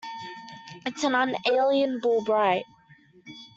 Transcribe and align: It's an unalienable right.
It's 0.83 1.03
an 1.03 1.13
unalienable 1.13 2.21
right. 2.23 2.65